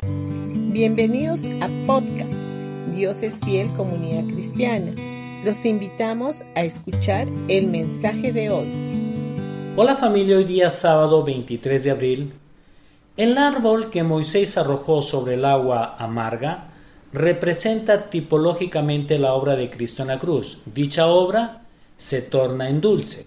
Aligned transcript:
Bienvenidos 0.00 1.46
a 1.60 1.68
podcast 1.88 2.46
Dios 2.92 3.24
es 3.24 3.40
fiel 3.40 3.72
comunidad 3.72 4.32
cristiana. 4.32 4.92
Los 5.44 5.64
invitamos 5.66 6.44
a 6.54 6.62
escuchar 6.62 7.26
el 7.48 7.66
mensaje 7.66 8.32
de 8.32 8.48
hoy. 8.50 9.74
Hola 9.74 9.96
familia, 9.96 10.36
hoy 10.36 10.44
día 10.44 10.70
sábado 10.70 11.24
23 11.24 11.82
de 11.82 11.90
abril. 11.90 12.32
El 13.16 13.38
árbol 13.38 13.90
que 13.90 14.04
Moisés 14.04 14.56
arrojó 14.56 15.02
sobre 15.02 15.34
el 15.34 15.44
agua 15.44 15.96
amarga 15.98 16.70
representa 17.12 18.08
tipológicamente 18.08 19.18
la 19.18 19.32
obra 19.32 19.56
de 19.56 19.68
Cristo 19.68 20.02
en 20.02 20.08
la 20.08 20.20
cruz. 20.20 20.62
Dicha 20.66 21.08
obra 21.08 21.62
se 21.96 22.22
torna 22.22 22.68
en 22.68 22.80
dulce. 22.80 23.26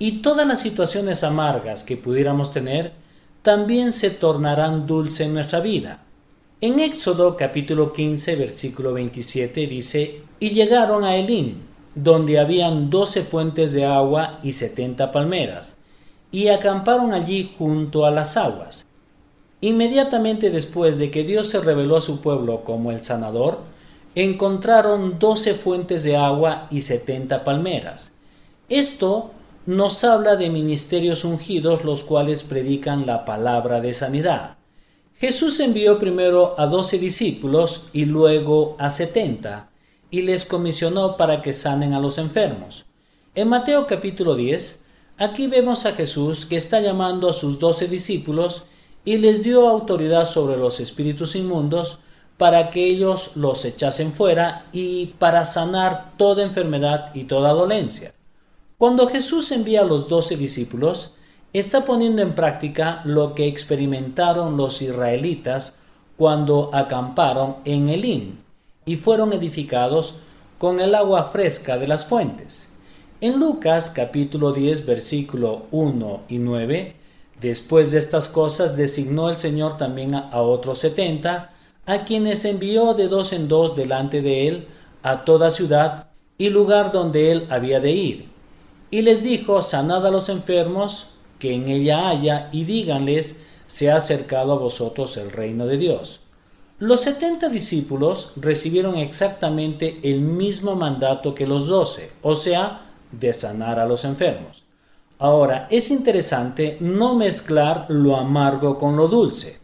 Y 0.00 0.22
todas 0.22 0.44
las 0.44 0.60
situaciones 0.60 1.22
amargas 1.22 1.84
que 1.84 1.96
pudiéramos 1.96 2.50
tener 2.50 2.94
también 3.42 3.92
se 3.92 4.10
tornarán 4.10 4.86
dulce 4.86 5.24
en 5.24 5.34
nuestra 5.34 5.60
vida. 5.60 6.02
En 6.60 6.78
Éxodo 6.78 7.36
capítulo 7.36 7.92
15 7.92 8.36
versículo 8.36 8.92
27 8.92 9.66
dice, 9.66 10.22
y 10.38 10.50
llegaron 10.50 11.04
a 11.04 11.16
Elín, 11.16 11.62
donde 11.94 12.38
habían 12.38 12.90
doce 12.90 13.22
fuentes 13.22 13.72
de 13.72 13.86
agua 13.86 14.38
y 14.42 14.52
setenta 14.52 15.10
palmeras, 15.10 15.78
y 16.30 16.48
acamparon 16.48 17.14
allí 17.14 17.50
junto 17.56 18.04
a 18.04 18.10
las 18.10 18.36
aguas. 18.36 18.86
Inmediatamente 19.62 20.50
después 20.50 20.98
de 20.98 21.10
que 21.10 21.24
Dios 21.24 21.48
se 21.48 21.60
reveló 21.60 21.96
a 21.96 22.02
su 22.02 22.20
pueblo 22.20 22.62
como 22.62 22.92
el 22.92 23.02
sanador, 23.02 23.60
encontraron 24.14 25.18
doce 25.18 25.54
fuentes 25.54 26.02
de 26.02 26.16
agua 26.16 26.66
y 26.70 26.82
setenta 26.82 27.42
palmeras. 27.42 28.12
Esto 28.68 29.30
nos 29.66 30.04
habla 30.04 30.36
de 30.36 30.48
ministerios 30.48 31.24
ungidos 31.24 31.84
los 31.84 32.04
cuales 32.04 32.44
predican 32.44 33.06
la 33.06 33.24
palabra 33.24 33.80
de 33.80 33.92
sanidad. 33.92 34.56
Jesús 35.18 35.60
envió 35.60 35.98
primero 35.98 36.54
a 36.58 36.66
doce 36.66 36.98
discípulos 36.98 37.88
y 37.92 38.06
luego 38.06 38.74
a 38.78 38.88
setenta, 38.88 39.68
y 40.10 40.22
les 40.22 40.46
comisionó 40.46 41.16
para 41.18 41.42
que 41.42 41.52
sanen 41.52 41.92
a 41.92 42.00
los 42.00 42.16
enfermos. 42.16 42.86
En 43.34 43.48
Mateo 43.48 43.86
capítulo 43.86 44.34
10, 44.34 44.82
aquí 45.18 45.46
vemos 45.46 45.84
a 45.84 45.92
Jesús 45.92 46.46
que 46.46 46.56
está 46.56 46.80
llamando 46.80 47.28
a 47.28 47.34
sus 47.34 47.58
doce 47.58 47.86
discípulos 47.86 48.64
y 49.04 49.18
les 49.18 49.44
dio 49.44 49.68
autoridad 49.68 50.24
sobre 50.24 50.56
los 50.56 50.80
espíritus 50.80 51.36
inmundos 51.36 51.98
para 52.38 52.70
que 52.70 52.86
ellos 52.86 53.36
los 53.36 53.66
echasen 53.66 54.12
fuera 54.12 54.64
y 54.72 55.06
para 55.18 55.44
sanar 55.44 56.14
toda 56.16 56.42
enfermedad 56.42 57.14
y 57.14 57.24
toda 57.24 57.52
dolencia. 57.52 58.14
Cuando 58.80 59.08
Jesús 59.08 59.52
envía 59.52 59.82
a 59.82 59.84
los 59.84 60.08
doce 60.08 60.38
discípulos, 60.38 61.12
está 61.52 61.84
poniendo 61.84 62.22
en 62.22 62.34
práctica 62.34 63.02
lo 63.04 63.34
que 63.34 63.46
experimentaron 63.46 64.56
los 64.56 64.80
israelitas 64.80 65.76
cuando 66.16 66.70
acamparon 66.72 67.56
en 67.66 67.90
Elín 67.90 68.38
y 68.86 68.96
fueron 68.96 69.34
edificados 69.34 70.20
con 70.56 70.80
el 70.80 70.94
agua 70.94 71.24
fresca 71.24 71.76
de 71.76 71.88
las 71.88 72.06
fuentes. 72.06 72.70
En 73.20 73.38
Lucas 73.38 73.90
capítulo 73.90 74.50
10 74.50 74.86
versículo 74.86 75.66
1 75.72 76.22
y 76.30 76.38
9, 76.38 76.96
después 77.38 77.92
de 77.92 77.98
estas 77.98 78.30
cosas 78.30 78.78
designó 78.78 79.28
el 79.28 79.36
Señor 79.36 79.76
también 79.76 80.14
a 80.14 80.40
otros 80.40 80.78
setenta, 80.78 81.52
a 81.84 82.06
quienes 82.06 82.46
envió 82.46 82.94
de 82.94 83.08
dos 83.08 83.34
en 83.34 83.46
dos 83.46 83.76
delante 83.76 84.22
de 84.22 84.48
él 84.48 84.68
a 85.02 85.26
toda 85.26 85.50
ciudad 85.50 86.06
y 86.38 86.48
lugar 86.48 86.92
donde 86.92 87.30
él 87.30 87.46
había 87.50 87.78
de 87.78 87.90
ir. 87.90 88.29
Y 88.90 89.02
les 89.02 89.22
dijo, 89.22 89.62
sanad 89.62 90.06
a 90.06 90.10
los 90.10 90.28
enfermos, 90.28 91.10
que 91.38 91.54
en 91.54 91.68
ella 91.68 92.08
haya 92.08 92.48
y 92.52 92.64
díganles, 92.64 93.42
se 93.66 93.90
ha 93.90 93.96
acercado 93.96 94.52
a 94.52 94.58
vosotros 94.58 95.16
el 95.16 95.30
reino 95.30 95.66
de 95.66 95.78
Dios. 95.78 96.20
Los 96.80 97.02
setenta 97.02 97.48
discípulos 97.48 98.32
recibieron 98.36 98.96
exactamente 98.96 100.00
el 100.02 100.20
mismo 100.22 100.74
mandato 100.74 101.34
que 101.34 101.46
los 101.46 101.66
doce, 101.66 102.10
o 102.22 102.34
sea, 102.34 102.80
de 103.12 103.32
sanar 103.32 103.78
a 103.78 103.86
los 103.86 104.04
enfermos. 104.04 104.64
Ahora, 105.18 105.68
es 105.70 105.90
interesante 105.90 106.78
no 106.80 107.14
mezclar 107.14 107.86
lo 107.90 108.16
amargo 108.16 108.78
con 108.78 108.96
lo 108.96 109.08
dulce. 109.08 109.58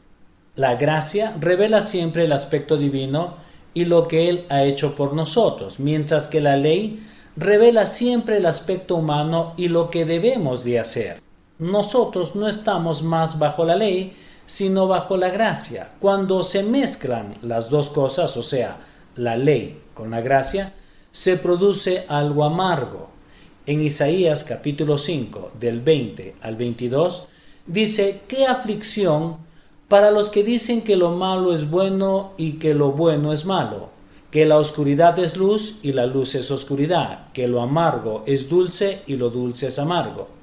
La 0.54 0.76
gracia 0.76 1.34
revela 1.41 1.81
siempre 1.81 2.26
el 2.26 2.32
aspecto 2.32 2.76
divino 2.76 3.34
y 3.72 3.86
lo 3.86 4.06
que 4.06 4.28
Él 4.28 4.44
ha 4.50 4.65
hecho 4.65 4.94
por 4.94 5.15
nosotros, 5.15 5.81
mientras 5.81 6.28
que 6.28 6.41
la 6.41 6.56
ley 6.56 7.03
revela 7.36 7.86
siempre 7.86 8.38
el 8.38 8.47
aspecto 8.47 8.97
humano 8.97 9.54
y 9.56 9.69
lo 9.69 9.88
que 9.88 10.04
debemos 10.04 10.64
de 10.64 10.80
hacer 10.80 11.26
nosotros 11.58 12.36
no 12.36 12.48
estamos 12.48 13.02
más 13.02 13.38
bajo 13.38 13.64
la 13.64 13.76
ley, 13.76 14.14
sino 14.44 14.86
bajo 14.88 15.16
la 15.16 15.30
gracia. 15.30 15.92
Cuando 16.00 16.42
se 16.42 16.62
mezclan 16.62 17.34
las 17.42 17.70
dos 17.70 17.91
cosas, 17.91 18.36
o 18.36 18.42
sea, 18.42 18.76
la 19.16 19.36
ley 19.36 19.80
con 19.94 20.10
la 20.10 20.20
gracia, 20.20 20.74
se 21.12 21.36
produce 21.36 22.04
algo 22.08 22.44
amargo. 22.44 23.08
En 23.64 23.82
Isaías 23.82 24.44
capítulo 24.44 24.98
5, 24.98 25.53
del 25.58 25.80
20 25.80 26.36
al 26.42 26.56
22, 26.56 27.28
dice, 27.66 28.20
qué 28.28 28.47
aflicción 28.47 29.38
para 29.88 30.10
los 30.10 30.28
que 30.28 30.44
dicen 30.44 30.82
que 30.82 30.97
lo 30.97 31.12
malo 31.12 31.54
es 31.54 31.70
bueno 31.70 32.32
y 32.36 32.54
que 32.54 32.74
lo 32.74 32.92
bueno 32.92 33.32
es 33.32 33.47
malo, 33.47 33.88
que 34.31 34.47
la 34.47 34.59
oscuridad 34.59 35.19
es 35.19 35.37
luz 35.37 35.78
y 35.82 35.92
la 35.92 36.06
luz 36.06 36.34
es 36.34 36.50
oscuridad, 36.50 37.32
que 37.32 37.48
lo 37.48 37.60
amargo 37.60 38.22
es 38.26 38.48
dulce 38.48 39.03
y 39.06 39.16
lo 39.16 39.31
dulce 39.31 39.69
es 39.69 39.78
amargo 39.78 40.37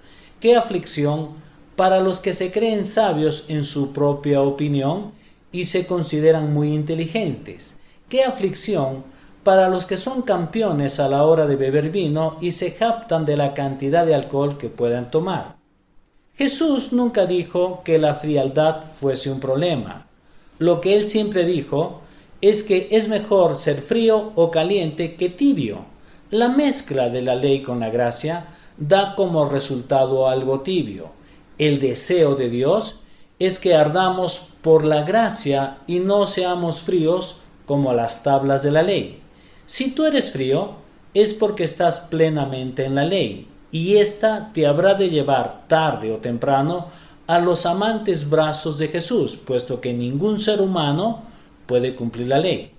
qué 0.43 0.57
aflicción 0.57 1.29
para 1.77 2.01
los 2.01 2.19
que 2.19 2.33
se 2.33 2.51
creen 2.51 2.83
sabios 2.83 3.45
en 3.47 3.63
su 3.63 3.93
propia 3.93 4.41
opinión 4.41 5.13
y 5.53 5.63
se 5.63 5.87
consideran 5.87 6.53
muy 6.53 6.73
inteligentes. 6.73 7.79
Qué 8.09 8.25
aflicción 8.25 9.05
para 9.45 9.69
los 9.69 9.85
que 9.85 9.95
son 9.95 10.21
campeones 10.23 10.99
a 10.99 11.07
la 11.07 11.23
hora 11.23 11.45
de 11.45 11.55
beber 11.55 11.91
vino 11.91 12.35
y 12.41 12.51
se 12.51 12.75
captan 12.75 13.23
de 13.23 13.37
la 13.37 13.53
cantidad 13.53 14.05
de 14.05 14.15
alcohol 14.15 14.57
que 14.57 14.67
puedan 14.67 15.09
tomar. 15.09 15.55
Jesús 16.35 16.91
nunca 16.91 17.25
dijo 17.25 17.81
que 17.85 17.97
la 17.97 18.13
frialdad 18.13 18.83
fuese 18.83 19.31
un 19.31 19.39
problema. 19.39 20.07
Lo 20.59 20.81
que 20.81 20.97
él 20.97 21.09
siempre 21.09 21.45
dijo 21.45 22.01
es 22.43 22.63
que 22.63 22.89
es 22.91 23.07
mejor 23.07 23.55
ser 23.55 23.81
frío 23.81 24.33
o 24.35 24.51
caliente 24.51 25.15
que 25.15 25.29
tibio. 25.29 25.85
La 26.29 26.49
mezcla 26.49 27.07
de 27.07 27.21
la 27.21 27.35
ley 27.35 27.61
con 27.61 27.79
la 27.79 27.89
gracia 27.89 28.47
da 28.77 29.15
como 29.15 29.45
resultado 29.45 30.27
algo 30.27 30.59
tibio. 30.59 31.11
El 31.57 31.79
deseo 31.79 32.35
de 32.35 32.49
Dios 32.49 32.99
es 33.39 33.59
que 33.59 33.75
ardamos 33.75 34.55
por 34.61 34.83
la 34.83 35.03
gracia 35.03 35.77
y 35.87 35.99
no 35.99 36.25
seamos 36.25 36.81
fríos 36.81 37.37
como 37.65 37.93
las 37.93 38.23
tablas 38.23 38.61
de 38.61 38.71
la 38.71 38.83
ley. 38.83 39.21
Si 39.65 39.95
tú 39.95 40.05
eres 40.05 40.33
frío, 40.33 40.71
es 41.13 41.33
porque 41.33 41.63
estás 41.63 42.01
plenamente 42.11 42.83
en 42.83 42.95
la 42.95 43.05
ley, 43.05 43.47
y 43.71 43.95
ésta 43.95 44.51
te 44.53 44.67
habrá 44.67 44.95
de 44.95 45.09
llevar 45.09 45.65
tarde 45.69 46.11
o 46.11 46.17
temprano 46.17 46.87
a 47.25 47.39
los 47.39 47.65
amantes 47.65 48.29
brazos 48.29 48.79
de 48.79 48.89
Jesús, 48.89 49.37
puesto 49.37 49.79
que 49.79 49.93
ningún 49.93 50.39
ser 50.39 50.59
humano 50.59 51.31
puede 51.65 51.95
cumplir 51.95 52.27
la 52.27 52.39
ley. 52.39 52.71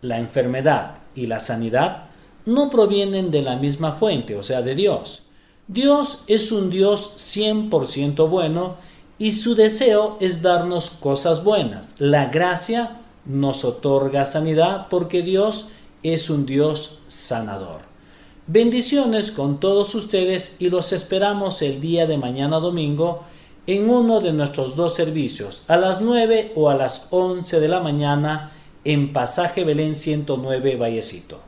La 0.00 0.18
enfermedad 0.18 0.96
y 1.14 1.26
la 1.26 1.38
sanidad 1.38 2.08
no 2.46 2.70
provienen 2.70 3.30
de 3.30 3.42
la 3.42 3.56
misma 3.56 3.92
fuente, 3.92 4.36
o 4.36 4.42
sea, 4.42 4.62
de 4.62 4.74
Dios. 4.74 5.22
Dios 5.66 6.22
es 6.28 6.50
un 6.50 6.70
Dios 6.70 7.14
100% 7.16 8.28
bueno 8.28 8.76
y 9.18 9.32
su 9.32 9.54
deseo 9.54 10.16
es 10.20 10.40
darnos 10.40 10.90
cosas 10.90 11.44
buenas. 11.44 11.96
La 11.98 12.26
gracia 12.26 12.96
nos 13.26 13.64
otorga 13.64 14.24
sanidad 14.24 14.86
porque 14.88 15.22
Dios 15.22 15.68
es 16.02 16.30
un 16.30 16.46
Dios 16.46 17.00
sanador. 17.08 17.80
Bendiciones 18.46 19.30
con 19.30 19.60
todos 19.60 19.94
ustedes 19.94 20.56
y 20.58 20.70
los 20.70 20.92
esperamos 20.94 21.60
el 21.60 21.82
día 21.82 22.06
de 22.06 22.16
mañana 22.16 22.60
domingo 22.60 23.24
en 23.68 23.90
uno 23.90 24.22
de 24.22 24.32
nuestros 24.32 24.76
dos 24.76 24.94
servicios, 24.94 25.64
a 25.68 25.76
las 25.76 26.00
9 26.00 26.52
o 26.56 26.70
a 26.70 26.74
las 26.74 27.08
11 27.10 27.60
de 27.60 27.68
la 27.68 27.80
mañana 27.80 28.50
en 28.82 29.12
Pasaje 29.12 29.62
Belén 29.62 29.94
109 29.94 30.76
Vallecito. 30.76 31.47